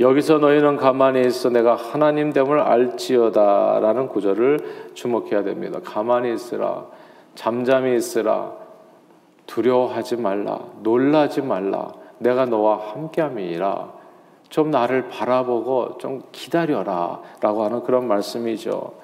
여기서 0.00 0.38
너희는 0.38 0.76
가만히 0.76 1.26
있어 1.26 1.50
내가 1.50 1.76
하나님 1.76 2.32
됨을 2.32 2.58
알지어다라는 2.58 4.08
구절을 4.08 4.90
주목해야 4.94 5.44
됩니다. 5.44 5.78
가만히 5.84 6.34
있으라. 6.34 6.86
잠잠히 7.34 7.96
있으라. 7.96 8.52
두려워하지 9.46 10.16
말라. 10.16 10.60
놀라지 10.82 11.42
말라. 11.42 11.92
내가 12.18 12.46
너와 12.46 12.92
함께함이라. 12.92 13.92
좀 14.48 14.70
나를 14.70 15.08
바라보고 15.08 15.98
좀 15.98 16.22
기다려라라고 16.32 17.64
하는 17.64 17.82
그런 17.82 18.08
말씀이죠. 18.08 18.94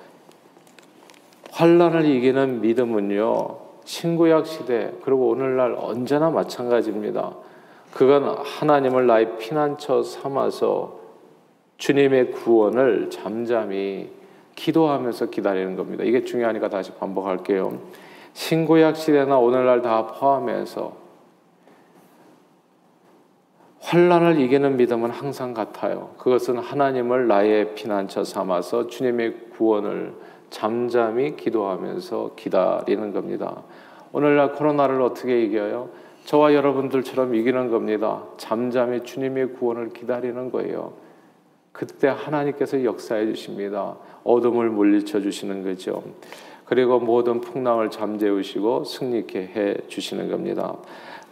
환란을 1.53 2.05
이기는 2.07 2.61
믿음은요. 2.61 3.59
신구약 3.85 4.47
시대 4.47 4.93
그리고 5.03 5.29
오늘날 5.29 5.77
언제나 5.79 6.31
마찬가지입니다. 6.31 7.33
그건 7.93 8.25
하나님을 8.25 9.07
나의 9.07 9.39
피난처 9.39 10.03
삼아서 10.03 11.01
주님의 11.77 12.33
구원을 12.33 13.11
잠잠히 13.11 14.11
기도하면서 14.55 15.31
기다리는 15.31 15.77
겁니다. 15.77 16.05
이게 16.05 16.25
중요하니까 16.25 16.69
다시 16.69 16.93
반복할게요. 16.93 17.81
신구약 18.35 18.97
시대나 18.97 19.39
오늘날 19.39 19.83
다 19.83 20.07
포함해서 20.07 21.01
환란을 23.81 24.39
이기는 24.41 24.77
믿음은 24.77 25.11
항상 25.11 25.55
같아요. 25.55 26.11
그것은 26.19 26.59
하나님을 26.59 27.27
나의 27.27 27.75
피난처 27.75 28.25
삼아서 28.25 28.87
주님의 28.87 29.51
구원을 29.57 30.15
잠잠히 30.51 31.37
기도하면서 31.37 32.33
기다리는 32.37 33.13
겁니다. 33.13 33.63
오늘날 34.13 34.53
코로나를 34.53 35.01
어떻게 35.01 35.43
이겨요? 35.43 35.89
저와 36.25 36.55
여러분들처럼 36.55 37.35
이기는 37.35 37.71
겁니다. 37.71 38.25
잠잠히 38.37 39.03
주님의 39.03 39.55
구원을 39.55 39.91
기다리는 39.91 40.51
거예요. 40.51 40.93
그때 41.73 42.09
하나님께서 42.09 42.85
역사해 42.85 43.27
주십니다. 43.27 43.97
어둠을 44.25 44.71
물리쳐 44.71 45.21
주시는 45.21 45.65
거죠. 45.65 46.03
그리고 46.65 47.01
모든 47.01 47.41
풍랑을 47.41 47.91
잠재우시고 47.91 48.85
승리케 48.85 49.39
해 49.41 49.77
주시는 49.89 50.31
겁니다. 50.31 50.77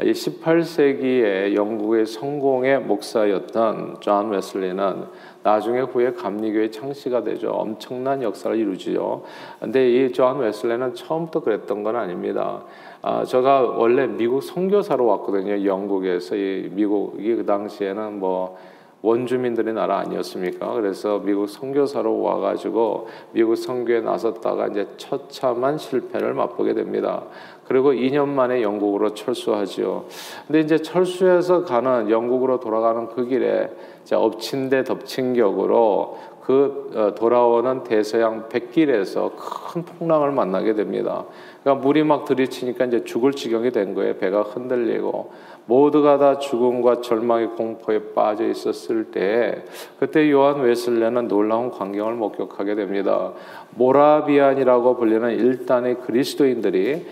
18세기에 0.01 1.55
영국의 1.55 2.07
성공회 2.07 2.81
목사였던 2.81 3.97
존 4.01 4.31
웨슬리는 4.31 5.05
나중에 5.43 5.81
후에 5.81 6.13
감리교의 6.13 6.73
창시자가 6.73 7.23
되죠. 7.23 7.51
엄청난 7.51 8.23
역사를 8.23 8.57
이루지요. 8.57 9.23
근데 9.61 9.89
이 9.91 10.03
존 10.03 10.39
웨슬리는 10.39 10.95
처음부터 10.95 11.41
그랬던 11.41 11.83
건 11.83 11.97
아닙니다. 11.97 12.63
아, 13.03 13.25
제가 13.25 13.61
원래 13.77 14.07
미국 14.07 14.43
선교사로 14.43 15.07
왔거든요. 15.07 15.65
영국에서 15.65 16.35
이 16.37 16.69
미국이 16.73 17.37
그 17.37 17.47
당시에는 17.47 18.19
뭐 18.19 18.59
원주민들의 19.01 19.75
나라 19.75 19.99
아니었습니까? 19.99 20.73
그래서 20.73 21.21
미국 21.21 21.49
선교사로 21.49 22.21
와가지고 22.21 23.09
미국 23.33 23.55
선교에 23.55 24.01
나섰다가 24.01 24.67
이제 24.69 24.89
처참한 24.97 25.79
실패를 25.79 26.35
맛보게 26.35 26.75
됩니다. 26.75 27.23
그리고 27.69 27.93
2년 27.93 28.29
만에 28.29 28.63
영국으로 28.63 29.15
철수하지요. 29.15 30.07
근데 30.47 30.61
이제 30.61 30.79
철수해서 30.79 31.65
가는 31.65 32.11
영국으로 32.11 32.61
돌아가는 32.61 33.09
그 33.09 33.27
길에 33.27 33.71
엎친 34.11 34.71
데 34.71 34.85
덮친 34.85 35.35
격으로 35.35 36.17
그 36.49 36.91
어, 36.95 37.15
돌아오는 37.15 37.85
대서양 37.85 38.49
백길에서 38.49 39.33
큰 39.37 39.85
풍랑을 39.85 40.33
만나게 40.33 40.73
됩니다. 40.73 41.27
그러니까 41.63 41.85
물이 41.85 42.05
막 42.05 42.25
들이치니까 42.25 42.87
이제 42.87 43.05
죽을 43.05 43.33
지경이 43.33 43.71
된 43.71 43.93
거예요. 43.93 44.17
배가 44.17 44.41
흔들리고 44.41 45.31
모두가 45.67 46.17
다 46.17 46.39
죽음과 46.39 47.03
절망의 47.03 47.49
공포에 47.49 48.15
빠져 48.15 48.49
있었을 48.49 49.11
때 49.11 49.63
그때 50.01 50.31
요한 50.31 50.63
웨슬레는 50.63 51.29
놀라운 51.29 51.71
광경을 51.71 52.15
목격하게 52.15 52.77
됩니다. 52.77 53.35
모라비안이라고 53.75 54.97
불리는 54.97 55.31
일단의 55.33 55.97
그리스도인들이 56.01 57.07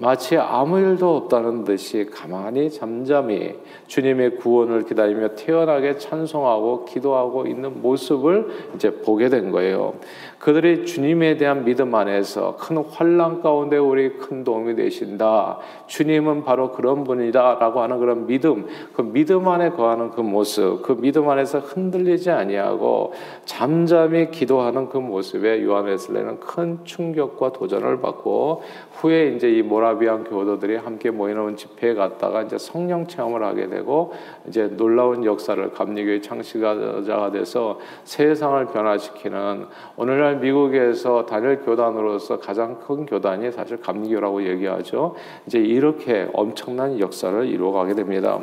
마치 0.00 0.36
아무 0.36 0.78
일도 0.78 1.16
없다는 1.16 1.64
듯이 1.64 2.06
가만히 2.08 2.70
잠잠히 2.70 3.54
주님의 3.88 4.36
구원을 4.36 4.84
기다리며 4.84 5.30
태연하게 5.30 5.98
찬송하고 5.98 6.84
기도하고 6.84 7.46
있는 7.46 7.82
모습을 7.82 8.46
이제 8.76 8.92
보게 9.00 9.28
된 9.28 9.50
거예요. 9.50 9.94
그들이 10.38 10.86
주님에 10.86 11.36
대한 11.36 11.64
믿음 11.64 11.92
안에서 11.92 12.56
큰 12.56 12.76
환란 12.76 13.42
가운데 13.42 13.76
우리 13.76 14.10
큰 14.18 14.44
도움이 14.44 14.76
되신다. 14.76 15.58
주님은 15.88 16.44
바로 16.44 16.70
그런 16.70 17.02
분이다라고 17.02 17.80
하는 17.80 17.98
그런 17.98 18.26
믿음, 18.28 18.66
그 18.92 19.02
믿음 19.02 19.48
안에 19.48 19.70
거하는 19.70 20.12
그 20.12 20.20
모습, 20.20 20.82
그 20.82 20.96
믿음 21.00 21.28
안에서 21.28 21.58
흔들리지 21.58 22.30
아니하고 22.30 23.14
잠잠히 23.46 24.30
기도하는 24.30 24.88
그 24.90 24.98
모습에 24.98 25.64
요한 25.64 25.86
웨슬레는 25.86 26.38
큰 26.38 26.78
충격과 26.84 27.52
도전을 27.52 28.00
받고 28.00 28.62
후에 28.92 29.34
이제 29.34 29.50
이 29.50 29.62
모라 29.62 29.87
비안 29.96 30.24
교도들이 30.24 30.76
함께 30.76 31.10
모이는 31.10 31.56
집회에 31.56 31.94
갔다가 31.94 32.42
이제 32.42 32.58
성령 32.58 33.06
체험을 33.06 33.44
하게 33.44 33.68
되고 33.68 34.12
이제 34.46 34.68
놀라운 34.76 35.24
역사를 35.24 35.70
감리교의 35.70 36.20
창시자가 36.20 37.30
돼서 37.30 37.78
세상을 38.04 38.66
변화시키는 38.66 39.66
오늘날 39.96 40.36
미국에서 40.36 41.26
단일 41.26 41.60
교단으로서 41.60 42.40
가장 42.40 42.78
큰 42.80 43.06
교단이 43.06 43.52
사실 43.52 43.80
감리교라고 43.80 44.42
얘기하죠. 44.42 45.14
이제 45.46 45.58
이렇게 45.58 46.28
엄청난 46.32 46.98
역사를 46.98 47.46
이루어가게 47.46 47.94
됩니다. 47.94 48.38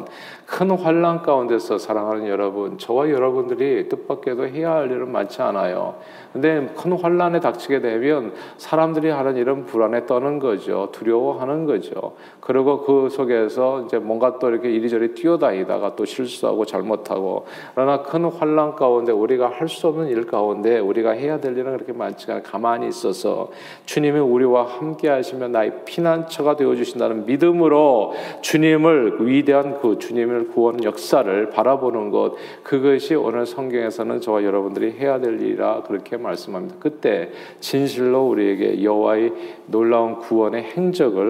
큰 0.45 0.71
환란 0.71 1.21
가운데서 1.21 1.77
사랑하는 1.77 2.27
여러분, 2.27 2.77
저와 2.77 3.09
여러분들이 3.09 3.89
뜻밖에도 3.89 4.47
해야 4.47 4.73
할 4.73 4.91
일은 4.91 5.11
많지 5.11 5.41
않아요. 5.41 5.95
근데 6.33 6.67
큰 6.75 6.93
환란에 6.93 7.39
닥치게 7.39 7.81
되면 7.81 8.33
사람들이 8.57 9.09
하는 9.09 9.37
일은 9.37 9.65
불안에 9.65 10.05
떠는 10.05 10.39
거죠. 10.39 10.89
두려워 10.91 11.34
하는 11.35 11.65
거죠. 11.65 12.13
그리고 12.39 12.83
그 12.83 13.09
속에서 13.09 13.81
이제 13.85 13.97
뭔가 13.97 14.37
또 14.39 14.49
이렇게 14.49 14.71
이리저리 14.71 15.15
뛰어다니다가 15.15 15.95
또 15.95 16.05
실수하고 16.05 16.65
잘못하고 16.65 17.45
그러나 17.73 18.03
큰 18.03 18.25
환란 18.25 18.75
가운데 18.75 19.11
우리가 19.11 19.49
할 19.49 19.65
수 19.65 19.87
없는 19.87 20.07
일 20.07 20.27
가운데 20.27 20.77
우리가 20.77 21.11
해야 21.11 21.39
될 21.39 21.57
일은 21.57 21.73
그렇게 21.73 21.91
많지가 21.91 22.35
않아 22.35 22.41
가만히 22.41 22.87
있어서 22.87 23.51
주님이 23.85 24.19
우리와 24.19 24.65
함께 24.65 25.09
하시면 25.09 25.51
나의 25.51 25.85
피난처가 25.85 26.55
되어 26.55 26.75
주신다는 26.75 27.25
믿음으로 27.25 28.13
주님을 28.41 29.17
위대한 29.25 29.79
그 29.79 29.97
주님을 29.99 30.49
구원 30.49 30.83
역사를 30.83 31.49
바라보는 31.49 32.09
것 32.09 32.35
그것이 32.63 33.15
오늘 33.15 33.45
성경에서는 33.45 34.21
저와 34.21 34.43
여러분들이 34.43 34.93
해야 34.93 35.19
될 35.19 35.39
일이라 35.41 35.83
그렇게 35.83 36.17
말씀합니다. 36.17 36.75
그때 36.79 37.29
진실로 37.59 38.27
우리에게 38.27 38.83
여호와의 38.83 39.33
놀라운 39.67 40.19
구원의 40.19 40.63
행적을 40.63 41.24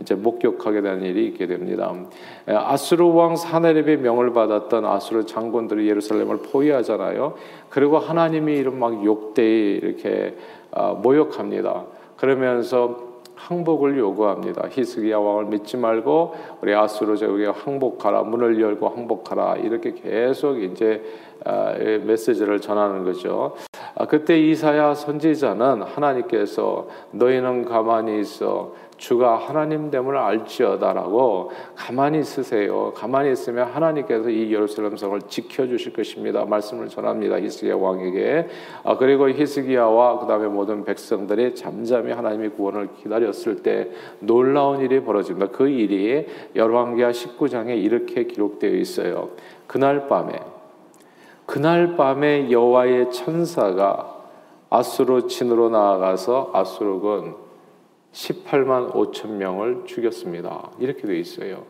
이제 0.00 0.14
목격하게 0.14 0.82
되는 0.82 1.02
일이 1.02 1.26
있게 1.26 1.46
됩니다. 1.46 1.94
아수르 2.46 3.06
왕 3.06 3.36
사네립의 3.36 3.98
명을 3.98 4.32
받았던 4.32 4.84
아수르 4.84 5.26
장군들이 5.26 5.88
예루살렘을 5.88 6.38
포위하잖아요. 6.38 7.34
그리고 7.68 7.98
하나님이 7.98 8.54
이런 8.54 8.78
막 8.78 9.04
욕되이 9.04 9.76
이렇게 9.76 10.36
아, 10.72 10.92
모욕합니다. 10.92 11.84
그러면서 12.16 13.08
항복을 13.38 13.96
요구합니다. 13.98 14.68
히스기야 14.70 15.18
왕을 15.18 15.44
믿지 15.46 15.76
말고 15.76 16.34
우리 16.60 16.74
아수르 16.74 17.16
제국에 17.16 17.46
항복하라 17.46 18.24
문을 18.24 18.60
열고 18.60 18.88
항복하라 18.88 19.56
이렇게 19.56 19.92
계속 19.92 20.60
이제 20.60 21.02
아, 21.44 21.72
메시지를 21.72 22.60
전하는 22.60 23.04
거죠. 23.04 23.54
아, 23.94 24.06
그때 24.06 24.38
이사야 24.38 24.94
선지자는 24.94 25.82
하나님께서 25.82 26.88
너희는 27.12 27.64
가만히 27.64 28.20
있어 28.20 28.74
주가 28.98 29.36
하나님 29.36 29.90
됨을 29.90 30.16
알지어다라고 30.16 31.52
가만히 31.74 32.20
있으세요. 32.20 32.92
가만히 32.94 33.32
있으면 33.32 33.68
하나님께서 33.68 34.28
이 34.28 34.52
예루살렘 34.52 34.96
성을 34.96 35.18
지켜 35.28 35.66
주실 35.66 35.92
것입니다. 35.92 36.44
말씀을 36.44 36.88
전합니다. 36.88 37.40
히스기야 37.40 37.76
왕에게. 37.76 38.48
아, 38.84 38.96
그리고 38.98 39.30
히스기야와 39.30 40.18
그 40.18 40.26
다음에 40.26 40.48
모든 40.48 40.84
백성들이 40.84 41.54
잠잠히 41.54 42.12
하나님의 42.12 42.50
구원을 42.50 42.88
기다렸을 42.96 43.62
때 43.62 43.88
놀라운 44.18 44.80
일이 44.80 45.00
벌어집니다. 45.02 45.48
그 45.48 45.68
일이 45.68 46.26
열왕기하 46.54 47.12
19장에 47.12 47.82
이렇게 47.82 48.24
기록되어 48.24 48.72
있어요. 48.74 49.30
그날 49.66 50.08
밤에 50.08 50.40
그날 51.46 51.96
밤에 51.96 52.50
여호와의 52.50 53.10
천사가 53.10 54.16
아수르 54.70 55.28
진으로 55.28 55.70
나아가서 55.70 56.50
아수르군 56.52 57.47
18만 58.18 58.92
5천 58.92 59.28
명을 59.30 59.82
죽였습니다. 59.84 60.70
이렇게 60.80 61.06
돼 61.06 61.18
있어요. 61.18 61.62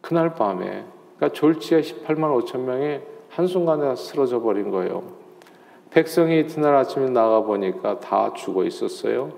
그날 0.00 0.34
밤에 0.34 0.84
그러니까 1.16 1.38
졸지에 1.38 1.82
18만 1.82 2.42
5천 2.42 2.60
명이 2.60 3.00
한순간에 3.28 3.94
쓰러져 3.96 4.40
버린 4.40 4.70
거예요. 4.70 5.02
백성이 5.90 6.40
이튿날 6.40 6.74
아침에 6.74 7.10
나가 7.10 7.42
보니까 7.42 8.00
다 8.00 8.32
죽어 8.32 8.64
있었어요. 8.64 9.32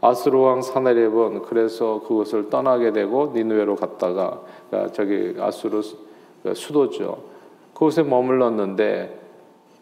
아스로 0.00 0.42
왕 0.42 0.62
사네립은 0.62 1.42
그래서 1.42 2.02
그것을 2.06 2.48
떠나게 2.48 2.92
되고 2.92 3.32
니누에로 3.34 3.74
갔다가 3.76 4.42
그러니까 4.70 4.92
저기 4.92 5.34
아수르 5.38 5.80
그 6.42 6.54
수도죠. 6.54 7.24
그곳에 7.72 8.04
머물렀는데 8.04 9.20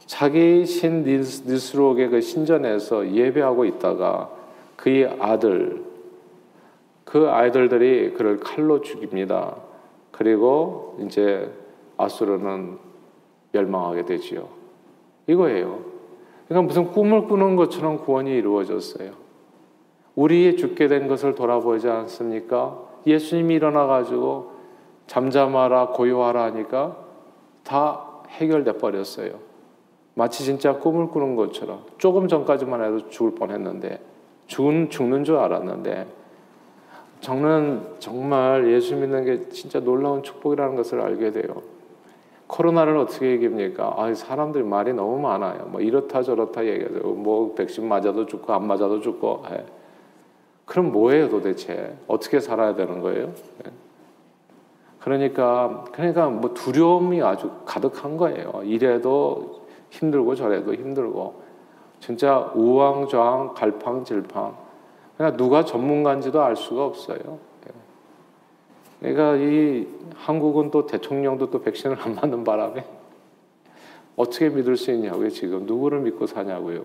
자기 0.07 0.65
신 0.65 1.05
니스록의 1.05 2.09
그 2.09 2.21
신전에서 2.21 3.13
예배하고 3.13 3.67
있다가 3.67 4.44
그의 4.77 5.17
아들, 5.21 5.85
그 7.05 7.29
아이들들이 7.29 8.13
그를 8.15 8.41
칼로 8.41 8.81
죽입니다. 8.81 9.57
그리고 10.11 10.97
이제 11.01 11.51
아수르는 11.97 12.79
멸망하게 13.53 14.05
되지요. 14.05 14.49
이거예요. 15.27 15.81
그러니까 16.49 16.67
무슨 16.67 16.93
꿈을 16.93 17.27
꾸는 17.27 17.57
것처럼 17.57 17.99
구원이 17.99 18.31
이루어졌어요. 18.31 19.13
우리의 20.15 20.57
죽게 20.57 20.89
된 20.89 21.09
것을 21.09 21.35
돌아보지 21.35 21.89
않습니까? 21.89 22.81
예수님이 23.07 23.55
일어나 23.55 23.87
가지고 23.87 24.53
잠잠하라 25.07 25.89
고요하라 25.89 26.45
하니까 26.45 26.97
다 27.63 28.07
해결돼 28.29 28.79
버렸어요. 28.79 29.39
마치 30.15 30.45
진짜 30.45 30.79
꿈을 30.79 31.09
꾸는 31.09 31.37
것처럼 31.37 31.85
조금 31.99 32.29
전까지만 32.29 32.85
해도 32.85 33.09
죽을 33.09 33.35
뻔했는데 33.35 34.01
죽은 34.47 34.91
죽는 34.91 35.25
줄 35.25 35.37
알았는데 35.37 36.07
저는 37.21 37.83
정말 38.01 38.71
예수 38.71 38.95
믿는 38.97 39.25
게 39.25 39.49
진짜 39.49 39.81
놀라운 39.81 40.23
축복이라는 40.23 40.77
것을 40.77 41.01
알게 41.01 41.33
돼요. 41.33 41.63
코로나를 42.47 42.97
어떻게 42.99 43.35
이깁니까? 43.35 43.95
아, 43.97 44.13
사람들이 44.13 44.63
말이 44.63 44.93
너무 44.93 45.19
많아요. 45.19 45.67
뭐 45.71 45.81
이렇다 45.81 46.23
저렇다 46.23 46.67
얘기하죠. 46.67 47.09
뭐 47.09 47.55
백신 47.55 47.89
맞아도 47.89 48.27
죽고 48.27 48.53
안 48.53 48.67
맞아도 48.67 49.01
죽고. 49.01 49.45
예. 49.53 49.65
그럼 50.67 50.93
뭐예요 50.93 51.29
도대체? 51.31 51.97
어떻게 52.07 52.41
살아야 52.41 52.75
되는 52.75 53.01
거예요? 53.01 53.33
예. 53.67 53.71
그러니까 55.01 55.85
그러니까 55.93 56.29
뭐 56.29 56.53
두려움이 56.55 57.23
아주 57.23 57.51
가득한 57.65 58.17
거예요. 58.17 58.61
이래도 58.65 59.67
힘들고 59.91 60.35
저래도 60.35 60.75
힘들고 60.75 61.44
진짜 62.05 62.53
우왕좌왕 62.55 63.55
갈팡질팡. 63.55 64.55
그냥 65.17 65.37
누가 65.39 65.65
전문가인지도 65.65 66.43
알 66.43 66.55
수가 66.55 66.85
없어요. 66.85 67.39
예. 67.67 67.73
그러니까 69.01 69.37
이 69.37 69.89
한국은 70.15 70.71
또 70.71 70.85
대통령도 70.85 71.49
또 71.49 71.63
백신을 71.63 71.97
안 72.03 72.15
맞는 72.15 72.45
바람에 72.45 72.85
어떻게 74.17 74.51
믿을 74.51 74.77
수 74.77 74.91
있냐고요. 74.91 75.31
지금 75.31 75.65
누구를 75.65 76.01
믿고 76.01 76.27
사냐고요. 76.27 76.85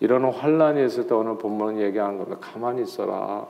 이런 0.00 0.24
환란이 0.24 0.82
있을 0.86 1.06
때 1.06 1.14
오늘 1.14 1.36
본문은 1.36 1.78
얘기하는 1.82 2.16
겁니다. 2.16 2.38
가만히 2.40 2.82
있어라. 2.84 3.46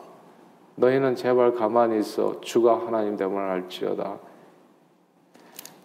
너희는 0.74 1.14
제발 1.14 1.54
가만히 1.54 2.00
있어. 2.00 2.40
주가 2.40 2.84
하나님 2.84 3.16
됨을 3.16 3.40
알지어다. 3.40 4.18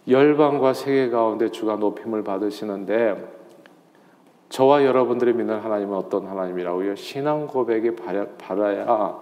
열방과 0.08 0.74
세계 0.74 1.08
가운데 1.08 1.50
주가 1.52 1.76
높임을 1.76 2.24
받으시는데 2.24 3.39
저와 4.50 4.84
여러분들이 4.84 5.32
믿는 5.32 5.60
하나님은 5.60 5.96
어떤 5.96 6.26
하나님이라고요? 6.26 6.96
신앙 6.96 7.46
고백이 7.46 7.92
바라야 7.94 9.18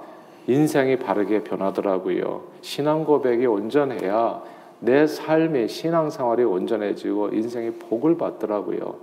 인생이 0.46 0.96
바르게 0.96 1.44
변하더라고요. 1.44 2.44
신앙 2.62 3.04
고백이 3.04 3.44
온전해야 3.44 4.42
내 4.80 5.06
삶의 5.06 5.68
신앙 5.68 6.08
생활이 6.08 6.44
온전해지고 6.44 7.28
인생이 7.34 7.72
복을 7.72 8.16
받더라고요. 8.16 8.96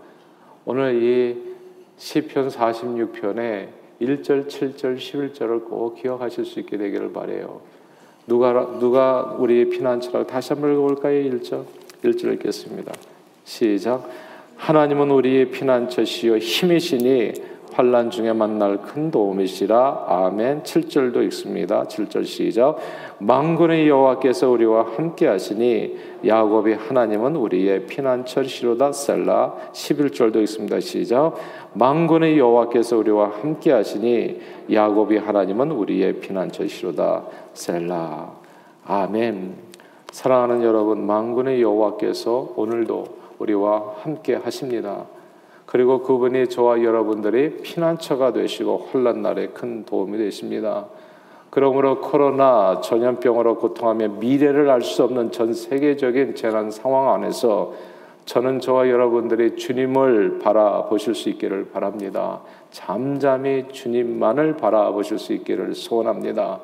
오늘 0.65 1.01
이 1.03 1.55
시편 1.97 2.47
46편의 2.47 3.67
1절, 4.01 4.47
7절, 4.47 4.97
11절을 4.97 5.69
꼭 5.69 5.95
기억하실 5.95 6.45
수 6.45 6.59
있게 6.59 6.77
되기를 6.77 7.13
바래요. 7.13 7.61
누가 8.25 8.51
누가 8.79 9.35
우리의 9.37 9.69
피난처라고 9.69 10.25
다시 10.25 10.53
한번 10.53 10.73
읽어볼까요? 10.73 11.21
1절. 11.29 11.63
1절 12.03 12.33
읽겠습니다. 12.33 12.91
시작. 13.43 14.24
하나님은 14.57 15.11
우리의 15.11 15.51
피난처시요 15.51 16.37
힘이시니 16.37 17.33
환란 17.73 18.09
중에 18.09 18.31
만날 18.31 18.81
큰 18.81 19.11
도움이시라. 19.11 20.05
아멘. 20.07 20.63
7절도 20.63 21.21
읽습니다. 21.25 21.83
7절 21.83 22.23
시작. 22.23 22.77
만군의 23.19 23.89
여호와께서 23.89 24.49
우리와 24.49 24.85
함께 24.95 25.27
하시니 25.27 25.97
야곱이 26.25 26.71
하나님은 26.71 27.35
우리의 27.35 27.85
피난처시로다 27.85 28.93
셀라. 28.93 29.55
11절도 29.73 30.37
읽습니다. 30.43 30.79
시작. 30.79 31.33
만군의 31.73 32.37
여호와께서 32.39 32.97
우리와 32.97 33.31
함께 33.41 33.73
하시니 33.73 34.39
야곱이 34.71 35.17
하나님은 35.17 35.71
우리의 35.71 36.21
피난처시로다 36.21 37.25
셀라. 37.53 38.31
아멘. 38.85 39.53
사랑하는 40.11 40.63
여러분, 40.63 41.05
만군의 41.05 41.61
여호와께서 41.61 42.53
오늘도 42.55 43.24
우리와 43.39 43.95
함께 44.01 44.35
하십니다. 44.35 45.05
그리고 45.65 46.01
그분이 46.01 46.49
저와 46.49 46.83
여러분들이 46.83 47.57
피난처가 47.63 48.33
되시고 48.33 48.89
혼란 48.93 49.21
날에 49.21 49.47
큰 49.47 49.83
도움이 49.85 50.17
되십니다. 50.17 50.85
그러므로 51.49 52.01
코로나 52.01 52.81
전염병으로 52.81 53.57
고통하며 53.57 54.07
미래를 54.19 54.69
알 54.69 54.81
수 54.81 55.03
없는 55.03 55.31
전 55.31 55.53
세계적인 55.53 56.35
재난 56.35 56.69
상황 56.69 57.13
안에서 57.13 57.73
저는 58.25 58.59
저와 58.59 58.89
여러분들이 58.89 59.55
주님을 59.55 60.39
바라보실 60.39 61.15
수 61.15 61.29
있기를 61.29 61.69
바랍니다. 61.69 62.41
잠잠히 62.71 63.65
주님만을 63.71 64.57
바라보실 64.57 65.19
수 65.19 65.33
있기를 65.33 65.75
소원합니다. 65.75 66.59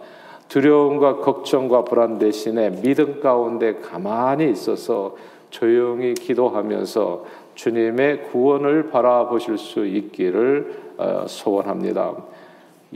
두려움과 0.47 1.17
걱정과 1.17 1.85
불안 1.85 2.19
대신에 2.19 2.81
믿음 2.81 3.21
가운데 3.21 3.75
가만히 3.75 4.51
있어서 4.51 5.15
조용히 5.51 6.15
기도하면서 6.15 7.25
주님의 7.55 8.23
구원을 8.31 8.89
바라보실 8.89 9.57
수 9.57 9.85
있기를 9.85 10.81
어, 10.97 11.25
소원합니다. 11.27 12.15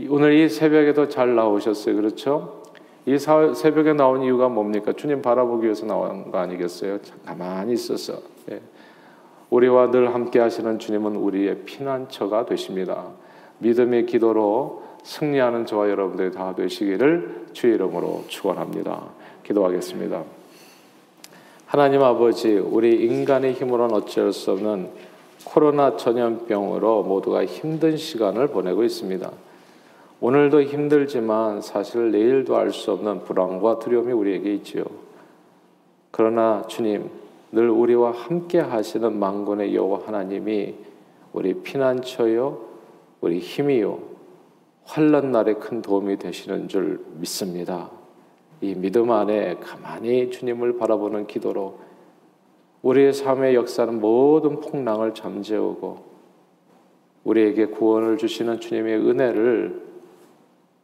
오늘 0.10 0.34
이 0.34 0.50
새벽에도 0.50 1.08
잘 1.08 1.36
나오셨어요. 1.36 1.96
그렇죠? 1.96 2.64
이 3.06 3.18
새벽에 3.20 3.94
나온 3.94 4.24
이유가 4.24 4.50
뭡니까? 4.50 4.94
주님 4.94 5.22
바라보기 5.22 5.66
위해서 5.66 5.86
나온 5.86 6.32
거 6.32 6.40
아니겠어요? 6.40 6.98
가만히 7.26 7.74
있어서. 7.74 8.20
예. 8.52 8.60
우리와 9.50 9.92
늘 9.92 10.14
함께 10.14 10.40
하시는 10.40 10.80
주님은 10.80 11.16
우리의 11.16 11.60
피난처가 11.66 12.46
되십니다. 12.48 13.10
믿음의 13.60 14.08
기도로 14.08 14.84
승리하는 15.04 15.66
저와 15.66 15.90
여러분들이 15.90 16.32
다 16.32 16.56
되시기를 16.56 17.50
주의 17.54 17.76
이름으로 17.76 18.24
축원합니다. 18.28 19.04
기도하겠습니다. 19.44 20.35
하나님 21.76 22.02
아버지, 22.04 22.54
우리 22.56 23.04
인간의 23.04 23.52
힘으로는 23.52 23.96
어쩔 23.96 24.32
수 24.32 24.52
없는 24.52 24.92
코로나 25.44 25.98
전염병으로 25.98 27.04
모두가 27.04 27.46
힘든 27.46 27.98
시간을 27.98 28.48
보내고 28.48 28.86
있습니다. 28.86 29.30
오늘도 30.22 30.62
힘들지만 30.62 31.60
사실 31.62 32.12
내일도 32.12 32.56
알 32.56 32.72
수 32.72 32.94
없는 32.94 33.26
불안과 33.26 33.80
두려움이 33.80 34.14
우리에게 34.14 34.54
있지요. 34.54 34.86
그러나 36.12 36.64
주님, 36.70 37.10
늘 37.52 37.70
우리와 37.70 38.12
함께 38.12 38.58
하시는 38.60 39.14
만군의 39.20 39.76
여호와 39.76 40.04
하나님이 40.06 40.76
우리 41.34 41.56
피난처요, 41.56 42.58
우리 43.20 43.40
힘이요, 43.40 44.00
환란 44.86 45.34
날에 45.34 45.56
큰 45.56 45.82
도움이 45.82 46.20
되시는 46.20 46.70
줄 46.70 47.04
믿습니다. 47.16 47.90
이 48.62 48.74
믿음 48.76 49.12
안에 49.12 49.56
가만히 49.56 50.30
주님을 50.30 50.78
바라보는 50.78 51.28
기도로 51.28 51.80
우리의 52.82 53.14
삶의 53.14 53.56
역사는 53.56 54.00
모든 54.00 54.60
폭랑을 54.60 55.14
잠재우고 55.14 56.16
우리에게 57.24 57.66
구원을 57.66 58.18
주시는 58.18 58.60
주님의 58.60 58.98
은혜를 58.98 59.86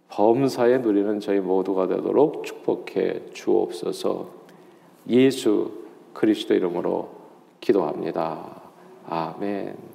범사에 0.10 0.80
누리는 0.80 1.20
저희 1.20 1.40
모두가 1.40 1.88
되도록 1.88 2.44
축복해 2.44 3.32
주옵소서. 3.34 4.30
예수 5.08 5.72
그리스도 6.14 6.54
이름으로 6.54 7.10
기도합니다. 7.62 8.62
아멘. 9.08 9.91